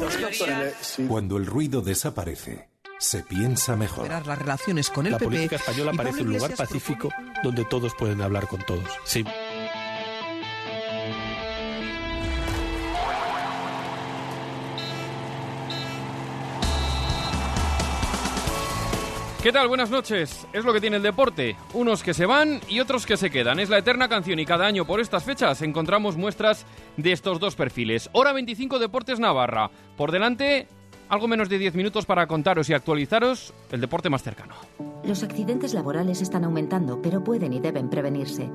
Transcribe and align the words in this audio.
Bienvenidos, 0.00 0.98
Cuando 1.08 1.36
el 1.36 1.44
ruido 1.44 1.82
desaparece, 1.82 2.70
se 2.98 3.22
piensa 3.22 3.76
mejor. 3.76 4.08
las 4.08 4.26
relaciones 4.38 4.88
con 4.88 5.04
el 5.04 5.12
La 5.12 5.18
PP 5.18 5.26
política 5.26 5.56
española 5.56 5.90
y 5.92 5.96
parece 5.98 6.22
un 6.22 6.32
lugar 6.32 6.56
pacífico 6.56 7.10
donde 7.42 7.66
todos 7.66 7.94
pueden 7.98 8.22
hablar 8.22 8.46
con 8.48 8.62
todos. 8.62 8.88
Sí. 9.04 9.24
¿Qué 19.42 19.52
tal? 19.52 19.68
Buenas 19.68 19.90
noches. 19.90 20.46
Es 20.52 20.66
lo 20.66 20.72
que 20.74 20.82
tiene 20.82 20.98
el 20.98 21.02
deporte. 21.02 21.56
Unos 21.72 22.02
que 22.02 22.12
se 22.12 22.26
van 22.26 22.60
y 22.68 22.78
otros 22.80 23.06
que 23.06 23.16
se 23.16 23.30
quedan. 23.30 23.58
Es 23.58 23.70
la 23.70 23.78
eterna 23.78 24.06
canción 24.06 24.38
y 24.38 24.44
cada 24.44 24.66
año 24.66 24.84
por 24.84 25.00
estas 25.00 25.24
fechas 25.24 25.62
encontramos 25.62 26.18
muestras 26.18 26.66
de 26.98 27.12
estos 27.12 27.40
dos 27.40 27.56
perfiles. 27.56 28.10
Hora 28.12 28.34
25 28.34 28.78
Deportes 28.78 29.18
Navarra. 29.18 29.70
Por 29.96 30.12
delante, 30.12 30.68
algo 31.08 31.26
menos 31.26 31.48
de 31.48 31.56
10 31.56 31.74
minutos 31.74 32.04
para 32.04 32.26
contaros 32.26 32.68
y 32.68 32.74
actualizaros 32.74 33.54
el 33.72 33.80
deporte 33.80 34.10
más 34.10 34.22
cercano. 34.22 34.56
Los 35.04 35.22
accidentes 35.22 35.72
laborales 35.72 36.20
están 36.20 36.44
aumentando, 36.44 37.00
pero 37.00 37.24
pueden 37.24 37.54
y 37.54 37.60
deben 37.60 37.88
prevenirse. 37.88 38.50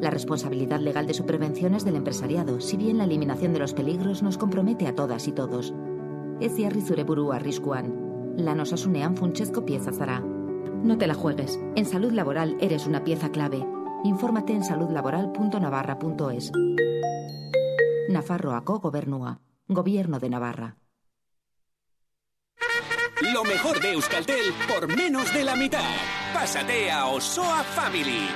La 0.00 0.10
responsabilidad 0.10 0.80
legal 0.80 1.06
de 1.06 1.14
su 1.14 1.24
prevención 1.26 1.74
es 1.76 1.84
del 1.84 1.94
empresariado, 1.94 2.60
si 2.60 2.76
bien 2.76 2.98
la 2.98 3.04
eliminación 3.04 3.52
de 3.52 3.60
los 3.60 3.72
peligros 3.72 4.24
nos 4.24 4.36
compromete 4.36 4.88
a 4.88 4.96
todas 4.96 5.28
y 5.28 5.32
todos. 5.32 5.72
Ez 6.40 6.56
jarri 6.58 6.82
zure 6.82 7.04
burua 7.04 7.36
arriskuan. 7.36 8.03
Lan 8.36 8.60
osasunean 8.60 9.16
funtsezko 9.16 9.64
pieza 9.64 9.92
zara. 9.92 10.20
No 10.20 10.98
te 10.98 11.06
la 11.06 11.14
juegues. 11.14 11.58
En 11.76 11.86
salud 11.86 12.12
laboral 12.12 12.56
eres 12.60 12.86
una 12.86 13.04
pieza 13.04 13.30
clave. 13.30 13.64
Infórmate 14.04 14.52
en 14.52 14.64
saludlaboral.navarra.es. 14.64 16.52
Nafarroako 18.08 18.80
Gobernua. 18.80 19.40
Gobierno 19.68 20.18
de 20.18 20.28
Navarra. 20.28 20.76
Lo 23.32 23.44
mejor 23.44 23.80
de 23.80 23.92
Euskaltel 23.92 24.52
por 24.68 24.94
menos 24.94 25.32
de 25.32 25.44
la 25.44 25.56
mitad. 25.56 25.94
Pásate 26.34 26.90
a 26.90 27.06
Osoa 27.06 27.62
Family. 27.62 28.28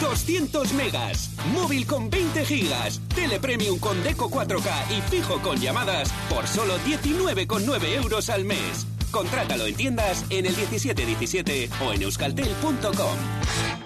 200 0.00 0.72
megas, 0.72 1.30
móvil 1.52 1.86
con 1.86 2.08
20 2.08 2.46
gigas, 2.46 3.00
tele 3.14 3.38
premium 3.38 3.78
con 3.78 4.02
deco 4.02 4.30
4K 4.30 4.96
y 4.96 5.02
fijo 5.02 5.42
con 5.42 5.58
llamadas 5.58 6.10
por 6.30 6.46
solo 6.46 6.78
19,9 6.78 7.96
euros 7.96 8.30
al 8.30 8.46
mes. 8.46 8.86
Contrátalo 9.10 9.66
en 9.66 9.74
tiendas 9.74 10.24
en 10.30 10.46
el 10.46 10.56
1717 10.56 11.70
o 11.84 11.92
en 11.92 12.02
euskaltel.com. 12.02 13.79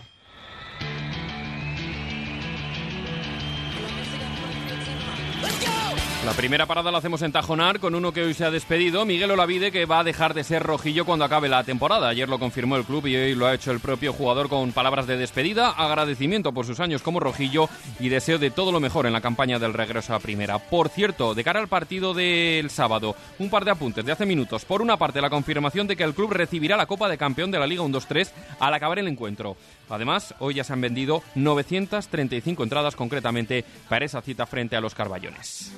La 6.25 6.33
primera 6.33 6.64
parada 6.64 6.91
la 6.91 6.98
hacemos 6.98 7.20
en 7.20 7.33
Tajonar 7.33 7.80
con 7.80 7.94
uno 7.94 8.11
que 8.12 8.22
hoy 8.22 8.33
se 8.33 8.47
ha 8.47 8.50
despedido, 8.50 9.05
Miguel 9.05 9.30
Olavide, 9.30 9.70
que 9.70 9.84
va 9.84 9.98
a 9.98 10.05
dejar 10.05 10.33
de 10.33 10.42
ser 10.42 10.62
rojillo 10.62 11.05
cuando 11.05 11.27
acabe 11.27 11.50
la 11.50 11.64
temporada. 11.64 12.08
Ayer 12.08 12.30
lo 12.30 12.39
confirmó 12.39 12.77
el 12.77 12.84
club 12.84 13.06
y 13.06 13.14
hoy 13.14 13.34
lo 13.34 13.47
ha 13.47 13.53
hecho 13.53 13.70
el 13.70 13.78
propio 13.78 14.14
jugador 14.14 14.48
con 14.48 14.72
palabras 14.72 15.06
de 15.06 15.19
despedida, 15.19 15.69
agradecimiento 15.69 16.52
por 16.52 16.64
sus 16.64 16.80
años 16.80 17.02
como 17.02 17.20
rojillo 17.20 17.69
y 18.00 18.08
deseo 18.08 18.39
de 18.39 18.50
todo 18.50 18.72
lo 18.72 18.80
mejor 18.80 19.05
en 19.05 19.12
la 19.12 19.20
campaña 19.20 19.58
del 19.58 19.75
regreso 19.75 20.14
a 20.14 20.19
primera. 20.19 20.58
Por 20.58 20.89
cierto, 20.89 21.34
de 21.34 21.45
cara 21.45 21.61
al 21.61 21.69
partido 21.69 22.14
del 22.14 22.70
sábado, 22.70 23.14
un 23.39 23.50
par 23.50 23.67
de 23.67 23.72
apuntes 23.72 24.05
de 24.05 24.12
hace 24.12 24.25
minutos. 24.25 24.64
Por 24.64 24.80
una 24.80 24.97
parte, 24.97 25.20
la 25.20 25.28
confirmación 25.28 25.86
de 25.86 25.95
que 25.95 26.05
el 26.05 26.14
club 26.14 26.33
recibirá 26.33 26.78
la 26.78 26.86
Copa 26.86 27.08
de 27.11 27.19
Campeón 27.19 27.50
de 27.50 27.58
la 27.58 27.67
Liga 27.67 27.83
1-2-3 27.83 28.30
al 28.61 28.72
acabar 28.72 28.98
el 28.98 29.08
encuentro. 29.08 29.58
Además, 29.88 30.34
hoy 30.38 30.54
ya 30.54 30.64
se 30.64 30.72
han 30.72 30.80
vendido 30.80 31.22
935 31.34 32.62
entradas 32.62 32.96
concretamente 32.96 33.64
para 33.88 34.04
esa 34.04 34.22
cita 34.22 34.46
frente 34.46 34.77
a 34.77 34.80
los 34.80 34.94
Carballones. 34.94 35.72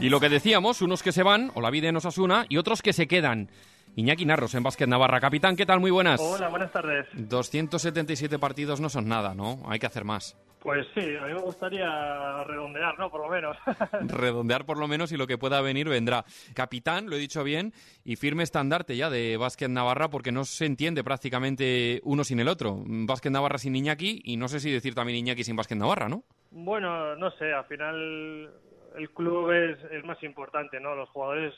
Y 0.00 0.08
lo 0.08 0.20
que 0.20 0.28
decíamos, 0.28 0.82
unos 0.82 1.02
que 1.02 1.12
se 1.12 1.22
van, 1.22 1.50
o 1.54 1.60
la 1.60 1.70
vida 1.70 1.88
en 1.88 1.96
Osasuna, 1.96 2.46
y 2.48 2.58
otros 2.58 2.82
que 2.82 2.92
se 2.92 3.06
quedan. 3.06 3.48
Iñaki 3.96 4.26
Narros 4.26 4.54
en 4.54 4.62
Básquet 4.62 4.88
Navarra. 4.88 5.20
Capitán, 5.20 5.56
¿qué 5.56 5.66
tal? 5.66 5.78
Muy 5.80 5.90
buenas. 5.90 6.20
Hola, 6.20 6.48
buenas 6.48 6.72
tardes. 6.72 7.06
277 7.12 8.38
partidos 8.38 8.80
no 8.80 8.88
son 8.88 9.08
nada, 9.08 9.34
¿no? 9.34 9.62
Hay 9.68 9.78
que 9.78 9.86
hacer 9.86 10.04
más. 10.04 10.36
Pues 10.64 10.86
sí, 10.94 11.14
a 11.14 11.26
mí 11.26 11.34
me 11.34 11.42
gustaría 11.42 12.42
redondear, 12.44 12.98
¿no? 12.98 13.10
Por 13.10 13.20
lo 13.20 13.28
menos. 13.28 13.54
Redondear 14.00 14.64
por 14.64 14.78
lo 14.78 14.88
menos 14.88 15.12
y 15.12 15.18
lo 15.18 15.26
que 15.26 15.36
pueda 15.36 15.60
venir 15.60 15.90
vendrá. 15.90 16.24
Capitán, 16.54 17.10
lo 17.10 17.16
he 17.16 17.18
dicho 17.18 17.44
bien, 17.44 17.74
y 18.02 18.16
firme 18.16 18.44
estandarte 18.44 18.96
ya 18.96 19.10
de 19.10 19.36
Básquet 19.36 19.68
Navarra 19.68 20.08
porque 20.08 20.32
no 20.32 20.44
se 20.44 20.64
entiende 20.64 21.04
prácticamente 21.04 22.00
uno 22.04 22.24
sin 22.24 22.40
el 22.40 22.48
otro. 22.48 22.78
Básquet 22.82 23.30
Navarra 23.30 23.58
sin 23.58 23.76
Iñaki 23.76 24.22
y 24.24 24.38
no 24.38 24.48
sé 24.48 24.58
si 24.58 24.72
decir 24.72 24.94
también 24.94 25.18
Iñaki 25.18 25.44
sin 25.44 25.54
Básquet 25.54 25.76
Navarra, 25.76 26.08
¿no? 26.08 26.22
Bueno, 26.50 27.14
no 27.14 27.30
sé, 27.32 27.52
al 27.52 27.66
final 27.66 28.50
el 28.96 29.10
club 29.10 29.50
es, 29.50 29.78
es 29.92 30.02
más 30.06 30.22
importante, 30.22 30.80
¿no? 30.80 30.94
Los 30.94 31.10
jugadores 31.10 31.52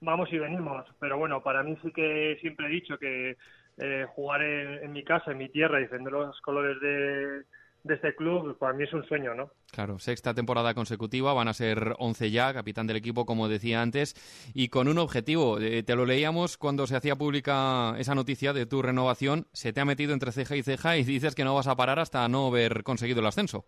vamos 0.00 0.32
y 0.32 0.38
venimos, 0.38 0.86
pero 1.00 1.18
bueno, 1.18 1.42
para 1.42 1.64
mí 1.64 1.76
sí 1.82 1.90
que 1.90 2.38
siempre 2.40 2.66
he 2.66 2.70
dicho 2.70 2.96
que 2.96 3.36
eh, 3.78 4.06
jugar 4.14 4.40
en, 4.42 4.84
en 4.84 4.92
mi 4.92 5.02
casa, 5.02 5.32
en 5.32 5.38
mi 5.38 5.48
tierra 5.48 5.80
y 5.80 5.82
defender 5.82 6.12
los 6.12 6.40
colores 6.42 6.80
de, 6.80 7.42
de 7.84 7.94
este 7.94 8.14
club, 8.14 8.56
para 8.58 8.72
mí 8.72 8.84
es 8.84 8.92
un 8.92 9.04
sueño, 9.04 9.34
¿no? 9.34 9.50
Claro, 9.72 9.98
sexta 9.98 10.34
temporada 10.34 10.74
consecutiva, 10.74 11.32
van 11.32 11.48
a 11.48 11.54
ser 11.54 11.94
11 11.98 12.30
ya, 12.30 12.52
capitán 12.52 12.86
del 12.86 12.96
equipo, 12.96 13.26
como 13.26 13.48
decía 13.48 13.82
antes, 13.82 14.14
y 14.54 14.68
con 14.68 14.88
un 14.88 14.98
objetivo. 14.98 15.58
Eh, 15.58 15.82
te 15.82 15.96
lo 15.96 16.06
leíamos 16.06 16.56
cuando 16.56 16.86
se 16.86 16.96
hacía 16.96 17.16
pública 17.16 17.94
esa 17.98 18.14
noticia 18.14 18.52
de 18.52 18.66
tu 18.66 18.82
renovación, 18.82 19.46
se 19.52 19.72
te 19.72 19.80
ha 19.80 19.84
metido 19.84 20.12
entre 20.12 20.32
ceja 20.32 20.56
y 20.56 20.62
ceja 20.62 20.96
y 20.96 21.04
dices 21.04 21.34
que 21.34 21.44
no 21.44 21.54
vas 21.54 21.66
a 21.66 21.76
parar 21.76 21.98
hasta 21.98 22.28
no 22.28 22.48
haber 22.48 22.82
conseguido 22.82 23.20
el 23.20 23.26
ascenso. 23.26 23.64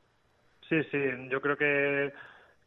Sí, 0.69 0.77
sí, 0.91 0.99
yo 1.31 1.41
creo 1.41 1.57
que, 1.57 2.13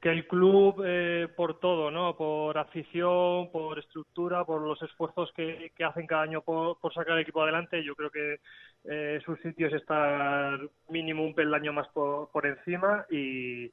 que 0.02 0.10
el 0.10 0.28
club, 0.28 0.84
eh, 0.86 1.28
por 1.36 1.60
todo, 1.60 1.90
¿no? 1.90 2.16
Por 2.16 2.58
afición, 2.58 3.52
por 3.52 3.80
estructura, 3.80 4.46
por 4.46 4.62
los 4.62 4.82
esfuerzos 4.84 5.32
que, 5.34 5.72
que 5.76 5.84
hacen 5.84 6.06
cada 6.06 6.24
año 6.24 6.42
por, 6.42 6.80
por 6.80 6.94
sacar 6.94 7.16
el 7.16 7.24
equipo 7.24 7.42
adelante, 7.42 7.84
yo 7.84 7.96
creo 7.96 8.12
que 8.12 8.40
eh, 8.86 9.20
su 9.26 9.36
sitio 9.38 9.68
es 9.68 9.74
estar 9.74 10.60
mínimo 10.90 11.24
un 11.24 11.34
peldaño 11.34 11.74
más 11.74 11.88
por, 11.90 12.30
por 12.32 12.46
encima 12.46 13.06
y, 13.10 13.72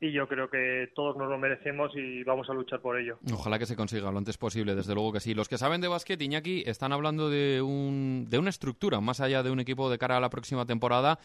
y 0.00 0.12
yo 0.12 0.26
creo 0.28 0.50
que 0.50 0.90
todos 0.94 1.16
nos 1.16 1.28
lo 1.28 1.38
merecemos 1.38 1.92
y 1.94 2.24
vamos 2.24 2.48
a 2.50 2.54
luchar 2.54 2.80
por 2.80 2.98
ello. 2.98 3.18
Ojalá 3.32 3.58
que 3.58 3.66
se 3.66 3.76
consiga 3.76 4.10
lo 4.10 4.18
antes 4.18 4.36
posible, 4.36 4.74
desde 4.74 4.94
luego 4.94 5.12
que 5.12 5.20
sí. 5.20 5.34
Los 5.34 5.48
que 5.48 5.58
saben 5.58 5.80
de 5.80 5.88
básquet, 5.88 6.20
Iñaki, 6.20 6.64
están 6.66 6.92
hablando 6.92 7.30
de, 7.30 7.62
un, 7.62 8.26
de 8.28 8.38
una 8.38 8.50
estructura, 8.50 9.00
más 9.00 9.20
allá 9.20 9.42
de 9.42 9.50
un 9.50 9.60
equipo 9.60 9.90
de 9.90 9.98
cara 9.98 10.16
a 10.16 10.20
la 10.20 10.30
próxima 10.30 10.66
temporada, 10.66 11.18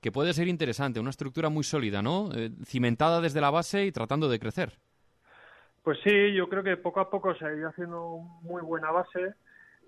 que 0.00 0.12
puede 0.12 0.32
ser 0.32 0.48
interesante, 0.48 1.00
una 1.00 1.10
estructura 1.10 1.48
muy 1.48 1.64
sólida, 1.64 2.02
¿no? 2.02 2.30
Eh, 2.34 2.50
cimentada 2.64 3.20
desde 3.20 3.40
la 3.40 3.50
base 3.50 3.86
y 3.86 3.92
tratando 3.92 4.28
de 4.28 4.38
crecer. 4.38 4.72
Pues 5.82 5.98
sí, 6.02 6.34
yo 6.34 6.48
creo 6.48 6.64
que 6.64 6.76
poco 6.76 7.00
a 7.00 7.08
poco 7.08 7.34
se 7.36 7.46
ha 7.46 7.54
ido 7.54 7.68
haciendo 7.68 8.18
muy 8.42 8.60
buena 8.60 8.90
base 8.90 9.34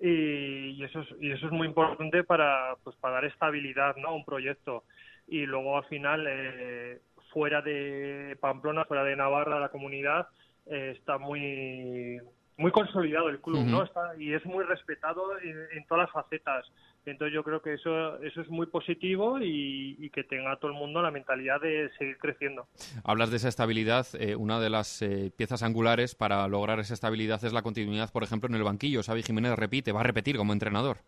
y, 0.00 0.70
y 0.70 0.84
eso 0.84 1.00
es, 1.00 1.08
y 1.20 1.32
eso 1.32 1.46
es 1.46 1.52
muy 1.52 1.66
importante 1.66 2.22
para 2.22 2.76
pues 2.84 2.94
para 2.96 3.14
dar 3.14 3.24
estabilidad 3.24 3.96
¿no? 3.96 4.08
a 4.08 4.14
un 4.14 4.24
proyecto 4.24 4.84
y 5.26 5.44
luego 5.44 5.76
al 5.76 5.84
final 5.86 6.24
eh, 6.28 7.00
fuera 7.32 7.62
de 7.62 8.36
Pamplona 8.40 8.84
fuera 8.84 9.04
de 9.04 9.16
Navarra 9.16 9.60
la 9.60 9.68
comunidad 9.70 10.28
eh, 10.66 10.94
está 10.98 11.18
muy 11.18 12.18
muy 12.56 12.70
consolidado 12.72 13.28
el 13.28 13.40
club 13.40 13.64
no 13.64 13.84
está 13.84 14.12
y 14.18 14.34
es 14.34 14.44
muy 14.44 14.64
respetado 14.64 15.38
en, 15.40 15.56
en 15.72 15.86
todas 15.86 16.04
las 16.06 16.12
facetas 16.12 16.66
entonces 17.06 17.32
yo 17.32 17.42
creo 17.42 17.62
que 17.62 17.74
eso 17.74 18.20
eso 18.22 18.40
es 18.40 18.48
muy 18.50 18.66
positivo 18.66 19.38
y, 19.40 19.96
y 19.98 20.10
que 20.10 20.24
tenga 20.24 20.56
todo 20.56 20.72
el 20.72 20.76
mundo 20.76 21.00
la 21.00 21.10
mentalidad 21.10 21.60
de 21.60 21.90
seguir 21.96 22.18
creciendo 22.18 22.66
Hablas 23.04 23.30
de 23.30 23.36
esa 23.36 23.48
estabilidad. 23.48 24.06
eh, 24.18 24.34
una 24.36 24.60
de 24.60 24.70
las 24.70 25.00
eh, 25.02 25.30
piezas 25.36 25.62
angulares 25.62 26.14
para 26.14 26.46
lograr 26.48 26.80
esa 26.80 26.94
estabilidad 26.94 27.42
es 27.44 27.52
la 27.52 27.62
continuidad, 27.62 28.12
por 28.12 28.24
ejemplo, 28.24 28.48
en 28.48 28.56
el 28.56 28.62
banquillo. 28.64 29.02
Xavi 29.02 29.22
Jiménez 29.22 29.56
repite, 29.56 29.92
va 29.92 30.00
a 30.00 30.04
repetir 30.04 30.36
como 30.36 30.52
entrenador. 30.52 30.98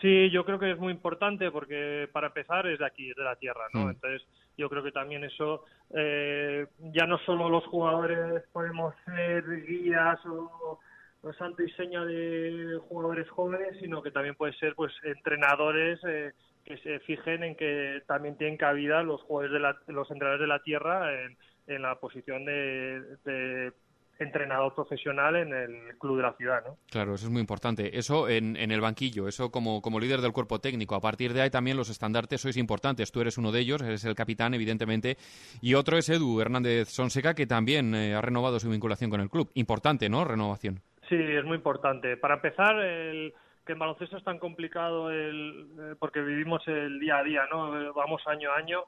Sí, 0.00 0.30
yo 0.30 0.44
creo 0.44 0.58
que 0.58 0.70
es 0.70 0.78
muy 0.78 0.92
importante 0.92 1.50
porque 1.50 2.08
para 2.12 2.28
empezar 2.28 2.66
es 2.66 2.78
de 2.78 2.86
aquí, 2.86 3.10
es 3.10 3.16
de 3.16 3.24
la 3.24 3.36
tierra, 3.36 3.66
¿no? 3.74 3.86
Mm. 3.86 3.90
Entonces 3.90 4.22
yo 4.56 4.68
creo 4.70 4.82
que 4.82 4.92
también 4.92 5.24
eso, 5.24 5.64
eh, 5.94 6.66
ya 6.94 7.06
no 7.06 7.18
solo 7.18 7.48
los 7.48 7.64
jugadores 7.66 8.42
podemos 8.52 8.94
ser 9.04 9.44
guías 9.66 10.18
o, 10.24 10.78
o 11.22 11.32
santo 11.34 11.62
y 11.62 11.70
seña 11.72 12.04
de 12.04 12.78
jugadores 12.88 13.28
jóvenes, 13.28 13.76
sino 13.78 14.02
que 14.02 14.10
también 14.10 14.36
puede 14.36 14.54
ser 14.54 14.74
pues 14.74 14.92
entrenadores 15.02 16.00
eh, 16.04 16.32
que 16.64 16.78
se 16.78 17.00
fijen 17.00 17.42
en 17.42 17.56
que 17.56 18.02
también 18.06 18.38
tienen 18.38 18.56
cabida 18.56 19.02
los 19.02 19.20
jugadores 19.22 19.52
de 19.52 19.60
la, 19.60 19.76
los 19.88 20.10
entrenadores 20.10 20.40
de 20.40 20.46
la 20.46 20.62
tierra 20.62 21.12
en, 21.24 21.36
en 21.66 21.82
la 21.82 21.96
posición 21.96 22.46
de, 22.46 23.02
de 23.24 23.72
entrenador 24.20 24.74
profesional 24.74 25.36
en 25.36 25.52
el 25.52 25.98
club 25.98 26.18
de 26.18 26.22
la 26.22 26.32
ciudad, 26.34 26.62
¿no? 26.66 26.76
Claro, 26.90 27.14
eso 27.14 27.26
es 27.26 27.32
muy 27.32 27.40
importante. 27.40 27.98
Eso 27.98 28.28
en, 28.28 28.56
en 28.56 28.70
el 28.70 28.80
banquillo, 28.80 29.26
eso 29.26 29.50
como, 29.50 29.80
como 29.82 29.98
líder 29.98 30.20
del 30.20 30.32
cuerpo 30.32 30.60
técnico. 30.60 30.94
A 30.94 31.00
partir 31.00 31.32
de 31.32 31.42
ahí 31.42 31.50
también 31.50 31.76
los 31.76 31.90
estandartes 31.90 32.40
sois 32.40 32.56
importantes. 32.56 33.10
Tú 33.10 33.20
eres 33.20 33.38
uno 33.38 33.50
de 33.52 33.60
ellos, 33.60 33.82
eres 33.82 34.04
el 34.04 34.14
capitán, 34.14 34.54
evidentemente. 34.54 35.16
Y 35.60 35.74
otro 35.74 35.96
es 35.96 36.08
Edu 36.08 36.40
Hernández 36.40 36.88
Sonseca, 36.88 37.34
que 37.34 37.46
también 37.46 37.94
eh, 37.94 38.14
ha 38.14 38.20
renovado 38.20 38.60
su 38.60 38.70
vinculación 38.70 39.10
con 39.10 39.20
el 39.20 39.30
club. 39.30 39.50
Importante, 39.54 40.08
¿no? 40.08 40.24
Renovación. 40.24 40.80
Sí, 41.08 41.16
es 41.16 41.44
muy 41.44 41.56
importante. 41.56 42.16
Para 42.16 42.34
empezar, 42.34 42.78
el, 42.78 43.34
que 43.66 43.72
en 43.72 43.78
baloncesto 43.78 44.16
es 44.16 44.24
tan 44.24 44.38
complicado 44.38 45.10
el, 45.10 45.68
eh, 45.78 45.94
porque 45.98 46.20
vivimos 46.20 46.66
el 46.68 47.00
día 47.00 47.18
a 47.18 47.22
día, 47.22 47.42
¿no? 47.50 47.92
Vamos 47.94 48.22
año 48.26 48.50
a 48.52 48.56
año. 48.56 48.84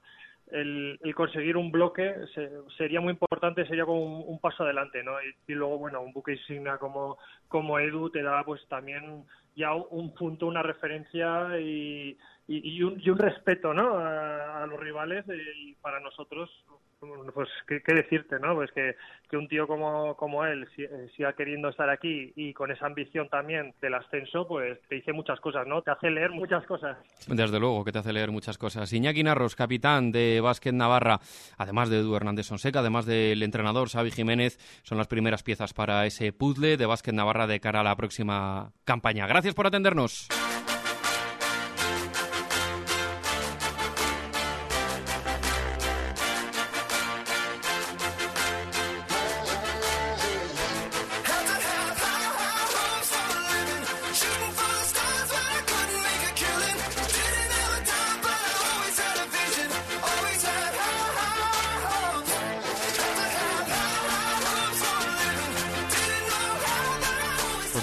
El, 0.50 0.98
conseguir 1.14 1.56
un 1.56 1.70
bloque 1.70 2.14
sería 2.76 3.00
muy 3.00 3.12
importante, 3.12 3.66
sería 3.66 3.84
como 3.84 4.20
un, 4.20 4.38
paso 4.38 4.64
adelante, 4.64 5.02
¿no? 5.02 5.12
Y, 5.46 5.52
luego, 5.54 5.78
bueno, 5.78 6.02
un 6.02 6.12
buque 6.12 6.32
insignia 6.32 6.78
como, 6.78 7.18
como 7.48 7.78
Edu 7.78 8.10
te 8.10 8.22
da 8.22 8.44
pues 8.44 8.66
también 8.68 9.24
ya 9.56 9.74
un 9.74 10.14
punto, 10.14 10.46
una 10.46 10.62
referencia 10.62 11.58
y, 11.58 12.16
y, 12.48 12.82
un, 12.82 13.00
y 13.00 13.10
un, 13.10 13.18
respeto, 13.18 13.72
¿no? 13.72 13.98
A, 13.98 14.66
los 14.66 14.78
rivales 14.80 15.24
y 15.28 15.74
para 15.74 16.00
nosotros 16.00 16.50
pues 17.34 17.48
¿qué, 17.66 17.94
decirte, 17.94 18.38
¿no? 18.38 18.54
Pues 18.54 18.70
que, 18.72 18.94
un 19.36 19.48
tío 19.48 19.66
como, 19.66 20.14
como 20.16 20.44
él 20.44 20.68
eh, 20.76 21.08
siga 21.16 21.32
queriendo 21.32 21.70
estar 21.70 21.88
aquí 21.88 22.32
y 22.36 22.52
con 22.52 22.70
esa 22.70 22.86
ambición 22.86 23.28
también 23.28 23.74
del 23.80 23.94
ascenso, 23.94 24.46
pues 24.46 24.78
te 24.88 24.96
dice 24.96 25.12
muchas 25.12 25.40
cosas, 25.40 25.66
¿no? 25.66 25.82
Te 25.82 25.90
hace 25.90 26.10
leer 26.10 26.30
muchas 26.30 26.64
cosas. 26.66 26.98
Desde 27.26 27.58
luego 27.58 27.84
que 27.84 27.92
te 27.92 27.98
hace 27.98 28.12
leer 28.12 28.30
muchas 28.30 28.58
cosas. 28.58 28.92
Iñaki 28.92 29.22
Narros, 29.22 29.56
capitán 29.56 30.12
de 30.12 30.40
Básquet 30.40 30.74
Navarra, 30.74 31.20
además 31.56 31.88
de 31.88 32.00
Edu 32.00 32.14
Hernández 32.14 32.46
Sonseca, 32.46 32.80
además 32.80 33.06
del 33.06 33.42
entrenador 33.42 33.88
Xavi 33.88 34.10
Jiménez, 34.10 34.58
son 34.82 34.98
las 34.98 35.08
primeras 35.08 35.42
piezas 35.42 35.72
para 35.72 36.04
ese 36.04 36.32
puzzle 36.32 36.76
de 36.76 36.86
Básquet 36.86 37.14
Navarra 37.14 37.46
de 37.46 37.60
cara 37.60 37.80
a 37.80 37.84
la 37.84 37.96
próxima 37.96 38.72
campaña. 38.84 39.26
Gracias 39.26 39.54
por 39.54 39.66
atendernos. 39.66 40.28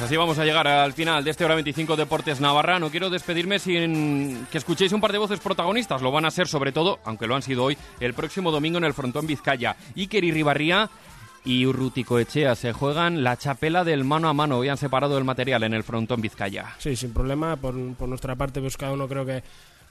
Así 0.01 0.15
vamos 0.15 0.37
a 0.39 0.45
llegar 0.45 0.67
al 0.67 0.93
final 0.93 1.23
de 1.23 1.31
este 1.31 1.45
Hora 1.45 1.55
25 1.55 1.95
Deportes 1.95 2.39
Navarra. 2.39 2.79
No 2.79 2.89
quiero 2.89 3.09
despedirme 3.09 3.59
sin 3.59 4.45
que 4.51 4.57
escuchéis 4.57 4.91
un 4.93 5.01
par 5.01 5.11
de 5.11 5.17
voces 5.17 5.39
protagonistas. 5.39 6.01
Lo 6.01 6.11
van 6.11 6.25
a 6.25 6.31
ser 6.31 6.47
sobre 6.47 6.71
todo, 6.71 6.99
aunque 7.05 7.27
lo 7.27 7.35
han 7.35 7.41
sido 7.41 7.63
hoy, 7.63 7.77
el 7.99 8.13
próximo 8.13 8.51
domingo 8.51 8.77
en 8.77 8.83
el 8.83 8.93
frontón 8.93 9.27
Vizcaya. 9.27 9.75
Iker 9.95 10.23
Ribarría 10.23 10.89
y 11.43 11.65
Urrutico 11.65 12.19
Echea 12.19 12.55
se 12.55 12.73
juegan 12.73 13.23
la 13.23 13.37
chapela 13.37 13.83
del 13.83 14.03
mano 14.03 14.29
a 14.29 14.33
mano. 14.33 14.59
Hoy 14.59 14.69
han 14.69 14.77
separado 14.77 15.17
el 15.17 15.23
material 15.23 15.63
en 15.63 15.73
el 15.73 15.83
frontón 15.83 16.21
Vizcaya. 16.21 16.75
Sí, 16.77 16.95
sin 16.95 17.13
problema. 17.13 17.55
Por, 17.55 17.73
nuestra 17.73 18.35
parte, 18.35 18.61
pues 18.61 18.77
cada 18.77 18.93
uno 18.93 19.07
creo 19.07 19.25
que 19.25 19.43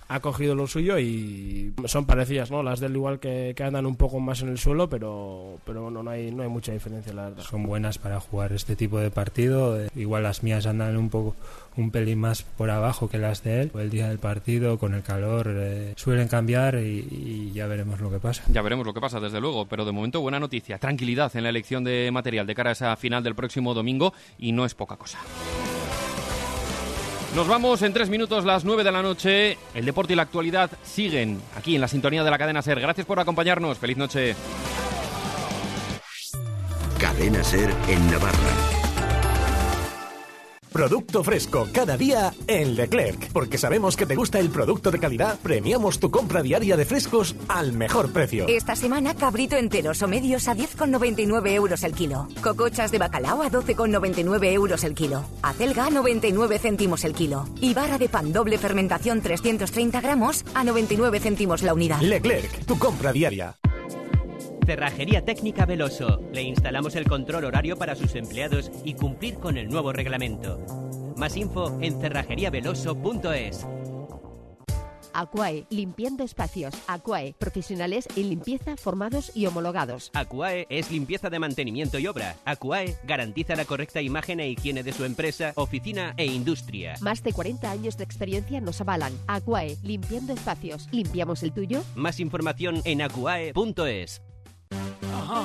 ha 0.09 0.21
cogido 0.21 0.55
lo 0.55 0.67
suyo 0.67 0.99
y 0.99 1.75
son 1.85 2.07
parecidas, 2.07 2.51
¿no? 2.51 2.63
Las 2.63 2.81
del 2.81 2.97
igual 2.97 3.21
que, 3.21 3.55
andan 3.63 3.85
un 3.85 3.97
poco 3.97 4.21
más 4.21 4.41
en 4.41 4.49
el 4.49 4.59
suelo, 4.59 4.89
pero, 4.89 5.59
pero 5.65 5.91
no, 5.91 6.03
no, 6.03 6.11
hay, 6.11 6.31
no 6.31 6.43
hay 6.43 6.49
mucha 6.49 6.73
diferencia, 6.73 7.13
la 7.13 7.29
verdad. 7.29 7.45
Son 7.45 7.65
buenas 7.65 7.99
para 7.99 8.19
jugar 8.19 8.53
este 8.53 8.75
tipo 8.75 8.99
de 8.99 9.11
partido. 9.11 9.79
Eh, 9.79 9.91
igual 9.95 10.23
las 10.23 10.43
mías 10.43 10.65
andan 10.67 10.97
un 10.97 11.11
poco 11.11 11.37
un 11.77 11.91
pelín 11.91 12.19
más 12.19 12.43
por 12.43 12.71
abajo 12.71 13.09
que 13.09 13.19
las 13.19 13.43
de 13.43 13.63
él. 13.63 13.71
El 13.79 13.91
día 13.91 14.09
del 14.09 14.19
partido, 14.19 14.79
con 14.79 14.95
el 14.95 15.03
calor, 15.03 15.47
eh, 15.51 15.93
suelen 15.97 16.29
cambiar 16.29 16.77
y, 16.77 17.53
ya 17.53 17.67
veremos 17.67 18.01
lo 18.01 18.11
que 18.11 18.19
pasa. 18.19 18.45
Ya 18.51 18.63
veremos 18.63 18.87
lo 18.87 18.95
que 18.95 19.01
pasa, 19.01 19.21
desde 19.21 19.41
luego, 19.41 19.67
pero 19.67 19.85
de 19.85 19.93
momento 19.93 20.23
buena 20.23 20.41
noticia. 20.41 20.79
Tranquilidad 20.79 21.37
en 21.37 21.43
la 21.43 21.51
elección 21.51 21.85
de 21.85 22.11
material 22.11 22.47
de 22.47 22.55
cara 22.55 22.71
a 22.71 22.73
esa 22.73 22.97
final 22.97 23.23
del 23.23 23.35
próximo 23.35 23.75
domingo 23.75 24.15
y 24.39 24.53
no 24.53 24.65
es 24.65 24.75
poca 24.75 24.97
cosa. 24.97 25.19
Nos 27.35 27.47
vamos 27.47 27.83
en 27.83 27.93
tres 27.93 28.09
minutos, 28.09 28.45
las 28.45 28.65
nueve 28.65 28.85
de 28.85 28.93
la 28.93 29.03
noche. 29.03 29.59
El 29.75 29.85
deporte 29.85 30.15
y 30.15 30.17
la 30.17 30.23
actualidad 30.23 30.71
siguen 30.83 31.41
aquí 31.57 31.75
en 31.75 31.81
la 31.81 31.89
sintonía 31.89 32.25
de 32.25 32.31
la 32.31 32.39
cadena 32.39 32.63
Ser. 32.63 32.81
Gracias 32.81 33.07
por 33.07 33.21
acompañarnos. 33.21 33.79
Feliz 33.79 33.97
noche. 33.97 34.35
Cadena 36.99 37.45
Ser 37.45 37.71
en 37.89 38.11
Navarra. 38.11 38.78
Producto 40.73 41.25
fresco 41.25 41.67
cada 41.73 41.97
día 41.97 42.33
en 42.47 42.77
Leclerc. 42.77 43.33
Porque 43.33 43.59
sabemos 43.59 43.97
que 43.97 44.07
te 44.07 44.15
gusta 44.15 44.39
el 44.39 44.51
producto 44.51 44.91
de 44.91 44.99
calidad, 44.99 45.39
premiamos 45.43 45.99
tu 45.99 46.11
compra 46.11 46.43
diaria 46.43 46.77
de 46.77 46.85
frescos 46.85 47.35
al 47.49 47.73
mejor 47.73 48.13
precio. 48.13 48.47
Esta 48.49 48.77
semana, 48.77 49.15
cabrito 49.15 49.57
enteros 49.57 50.03
o 50.03 50.09
medios 50.09 50.49
a 50.49 50.55
10,99 50.55 51.53
euros 51.53 51.83
el 51.85 51.93
kilo. 51.93 52.29
Cocochas 52.43 52.91
de 52.91 52.99
bacalao 52.99 53.43
a 53.43 53.51
12,99 53.51 54.53
euros 54.53 54.85
el 54.85 54.95
kilo. 54.95 55.25
Acelga 55.43 55.87
a 55.87 55.91
99 55.91 56.59
céntimos 56.59 57.05
el 57.05 57.15
kilo. 57.15 57.47
Y 57.61 57.75
barra 57.75 57.99
de 57.99 58.09
pan 58.09 58.33
doble 58.33 58.59
fermentación 58.59 59.21
330 59.21 60.01
gramos 60.01 60.45
a 60.55 60.65
99 60.65 61.21
céntimos 61.21 61.63
la 61.63 61.75
unidad. 61.75 62.01
Leclerc, 62.01 62.65
tu 62.67 62.79
compra 62.79 63.13
diaria. 63.13 63.57
Cerrajería 64.69 65.25
Técnica 65.25 65.65
Veloso. 65.65 66.21
Le 66.31 66.43
instalamos 66.43 66.95
el 66.95 67.07
control 67.07 67.47
horario 67.47 67.79
para 67.79 67.95
sus 67.95 68.15
empleados 68.15 68.71
y 68.85 68.93
cumplir 68.93 69.37
con 69.37 69.57
el 69.57 69.71
nuevo 69.71 69.95
reglamento. 69.95 70.59
Más 71.17 71.39
info 71.39 71.79
en 71.81 71.99
cerrajeriaveloso.es. 71.99 73.67
Aquae, 75.15 75.65
limpiando 75.71 76.23
espacios. 76.23 76.75
Aquae, 76.87 77.35
profesionales 77.39 78.07
en 78.15 78.29
limpieza 78.29 78.77
formados 78.77 79.33
y 79.35 79.47
homologados. 79.47 80.11
Aquae 80.13 80.67
es 80.69 80.91
limpieza 80.91 81.31
de 81.31 81.39
mantenimiento 81.39 81.99
y 81.99 82.07
obra. 82.07 82.37
Aquae 82.45 82.95
garantiza 83.05 83.57
la 83.57 83.65
correcta 83.65 84.03
imagen 84.03 84.39
e 84.39 84.51
higiene 84.51 84.83
de 84.83 84.93
su 84.93 85.07
empresa, 85.07 85.55
oficina 85.55 86.13
e 86.19 86.27
industria. 86.27 86.97
Más 87.01 87.23
de 87.23 87.33
40 87.33 87.71
años 87.71 87.97
de 87.97 88.05
experiencia 88.05 88.61
nos 88.61 88.83
avalan. 88.83 89.15
Aquae, 89.29 89.79
limpiando 89.83 90.35
espacios. 90.35 90.89
¿Limpiamos 90.93 91.43
el 91.43 91.53
tuyo? 91.53 91.83
Más 91.95 92.21
información 92.21 92.83
en 92.85 93.01
aquae.es. 93.01 94.21
Ajá, 95.31 95.45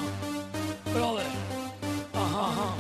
brother. 0.94 1.25
Ajá, 2.13 2.39
ajá, 2.39 2.75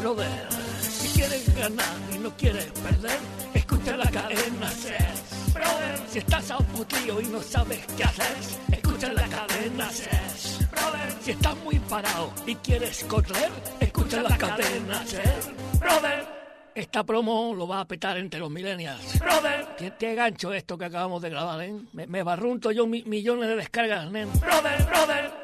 brother. 0.00 0.52
Si 0.82 1.08
quieres 1.16 1.54
ganar 1.54 1.96
y 2.12 2.18
no 2.18 2.36
quieres 2.36 2.64
perder, 2.64 3.18
escucha 3.54 3.96
la 3.96 4.10
cadena 4.10 4.68
Ser. 4.68 5.06
Brother, 5.54 6.00
si 6.08 6.18
estás 6.18 6.50
a 6.50 6.58
un 6.58 6.66
putillo 6.66 7.20
y 7.20 7.26
no 7.26 7.40
sabes 7.42 7.86
qué 7.96 8.02
hacer, 8.02 8.36
escucha 8.72 9.12
la 9.12 9.28
cadena 9.28 9.88
Ser. 9.88 10.68
Brother, 10.72 11.12
si 11.20 11.30
estás 11.30 11.56
muy 11.58 11.78
parado 11.78 12.32
y 12.44 12.56
quieres 12.56 13.04
correr, 13.04 13.50
escucha 13.78 14.20
la 14.20 14.36
cadena 14.36 15.06
Ser. 15.06 15.38
Brother. 15.78 16.26
Esta 16.74 17.04
promo 17.04 17.54
lo 17.54 17.68
va 17.68 17.82
a 17.82 17.84
petar 17.86 18.18
entre 18.18 18.40
los 18.40 18.50
millennials. 18.50 19.20
Brother, 19.20 19.94
qué, 19.96 20.14
gancho 20.16 20.52
esto 20.52 20.76
que 20.76 20.86
acabamos 20.86 21.22
de 21.22 21.30
grabar, 21.30 21.62
¿eh? 21.62 21.72
Me, 21.92 22.08
me 22.08 22.24
barrunto 22.24 22.72
yo 22.72 22.88
millones 22.88 23.48
de 23.48 23.54
descargas, 23.54 24.12
¿eh? 24.12 24.26
Brother, 24.40 24.86
brother. 24.86 25.37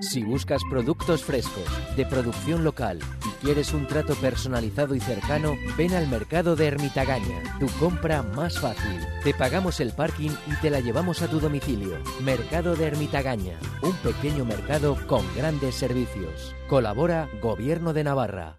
Si 0.00 0.22
buscas 0.22 0.62
productos 0.70 1.22
frescos, 1.22 1.64
de 1.94 2.06
producción 2.06 2.64
local 2.64 2.98
y 3.26 3.44
quieres 3.44 3.74
un 3.74 3.86
trato 3.86 4.14
personalizado 4.14 4.94
y 4.94 5.00
cercano, 5.00 5.56
ven 5.76 5.92
al 5.92 6.08
mercado 6.08 6.56
de 6.56 6.68
Ermitagaña, 6.68 7.58
tu 7.58 7.66
compra 7.78 8.22
más 8.22 8.58
fácil. 8.58 8.98
Te 9.22 9.34
pagamos 9.34 9.78
el 9.80 9.92
parking 9.92 10.30
y 10.46 10.56
te 10.62 10.70
la 10.70 10.80
llevamos 10.80 11.20
a 11.20 11.28
tu 11.28 11.38
domicilio. 11.38 11.98
Mercado 12.24 12.76
de 12.76 12.86
Ermitagaña, 12.86 13.58
un 13.82 13.92
pequeño 13.96 14.46
mercado 14.46 14.96
con 15.06 15.22
grandes 15.36 15.74
servicios. 15.74 16.54
Colabora 16.66 17.28
Gobierno 17.42 17.92
de 17.92 18.04
Navarra. 18.04 18.56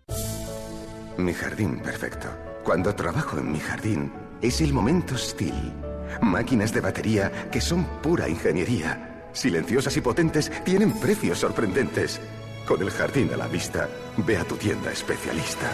Mi 1.18 1.34
jardín 1.34 1.80
perfecto. 1.80 2.28
Cuando 2.64 2.94
trabajo 2.94 3.40
en 3.40 3.52
mi 3.52 3.60
jardín, 3.60 4.14
es 4.44 4.62
el 4.62 4.74
momento 4.74 5.18
Steel. 5.18 5.74
Máquinas 6.22 6.72
de 6.72 6.82
batería 6.82 7.32
que 7.50 7.62
son 7.62 7.84
pura 8.02 8.30
ingeniería 8.30 9.11
silenciosas 9.34 9.96
y 9.98 10.02
potentes, 10.02 10.52
tienen 10.64 10.92
precios 10.94 11.40
sorprendentes. 11.40 12.20
Con 12.66 12.82
el 12.82 12.92
jardín 12.92 13.30
a 13.34 13.38
la 13.38 13.48
vista, 13.48 13.90
ve 14.18 14.38
a 14.38 14.46
tu 14.46 14.56
tienda 14.56 14.92
especialista. 14.92 15.72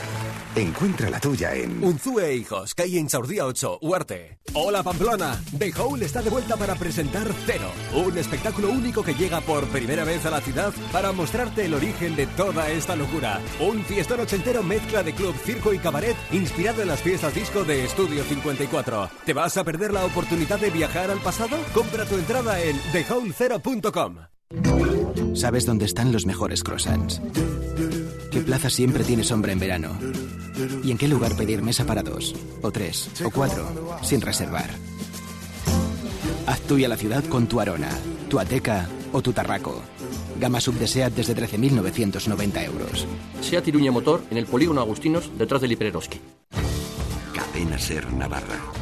Encuentra 0.55 1.09
la 1.09 1.19
tuya 1.19 1.53
en 1.53 1.83
Unzue 1.83 2.33
Hijos, 2.33 2.73
calle 2.73 2.97
Inchaurdía 2.97 3.45
8, 3.45 3.79
Huarte. 3.81 4.39
Hola 4.53 4.81
Pamplona, 4.81 5.39
The 5.57 5.71
Hole 5.77 6.05
está 6.05 6.21
de 6.21 6.29
vuelta 6.29 6.55
para 6.55 6.75
presentar 6.75 7.27
Cero, 7.45 7.69
un 7.93 8.17
espectáculo 8.17 8.69
único 8.69 9.03
que 9.03 9.13
llega 9.13 9.41
por 9.41 9.65
primera 9.67 10.03
vez 10.03 10.25
a 10.25 10.31
la 10.31 10.41
ciudad 10.41 10.73
para 10.91 11.11
mostrarte 11.11 11.65
el 11.65 11.73
origen 11.73 12.15
de 12.15 12.25
toda 12.25 12.69
esta 12.71 12.95
locura. 12.95 13.39
Un 13.59 13.83
fiestón 13.83 14.21
ochentero 14.21 14.63
mezcla 14.63 15.03
de 15.03 15.13
club, 15.13 15.35
circo 15.43 15.73
y 15.73 15.79
cabaret 15.79 16.15
inspirado 16.31 16.81
en 16.81 16.87
las 16.87 17.01
fiestas 17.01 17.35
disco 17.35 17.63
de 17.63 17.85
Estudio 17.85 18.23
54. 18.23 19.09
¿Te 19.25 19.33
vas 19.33 19.57
a 19.57 19.63
perder 19.63 19.93
la 19.93 20.05
oportunidad 20.05 20.59
de 20.59 20.71
viajar 20.71 21.11
al 21.11 21.19
pasado? 21.19 21.57
Compra 21.73 22.05
tu 22.05 22.15
entrada 22.15 22.59
en 22.61 22.79
thehole0.com. 22.91 24.76
¿Sabes 25.37 25.67
dónde 25.67 25.85
están 25.85 26.11
los 26.11 26.25
mejores 26.25 26.63
croissants? 26.63 27.21
¿Qué 28.31 28.41
plaza 28.41 28.71
siempre 28.71 29.03
tiene 29.03 29.23
sombra 29.23 29.51
en 29.51 29.59
verano? 29.59 29.95
¿Y 30.83 30.89
en 30.89 30.97
qué 30.97 31.07
lugar 31.07 31.35
pedir 31.37 31.61
mesa 31.61 31.85
para 31.85 32.01
dos, 32.01 32.33
o 32.63 32.71
tres, 32.71 33.11
o 33.23 33.29
cuatro, 33.29 33.99
sin 34.01 34.19
reservar? 34.19 34.71
Haz 36.47 36.59
tuya 36.61 36.87
la 36.87 36.97
ciudad 36.97 37.23
con 37.25 37.45
tu 37.45 37.59
Arona, 37.59 37.91
tu 38.29 38.39
Ateca 38.39 38.89
o 39.13 39.21
tu 39.21 39.31
Tarraco. 39.31 39.83
Gama 40.39 40.59
sub 40.59 40.73
de 40.79 40.87
SEAT 40.87 41.13
desde 41.13 41.35
13.990 41.35 42.65
euros. 42.65 43.05
SEAT 43.39 43.67
Iruña 43.67 43.91
Motor 43.91 44.23
en 44.31 44.37
el 44.37 44.47
Polígono 44.47 44.81
Agustinos, 44.81 45.29
detrás 45.37 45.61
del 45.61 45.73
Hipereroski. 45.73 46.19
Cadena 47.35 47.77
Ser 47.77 48.11
Navarra. 48.11 48.76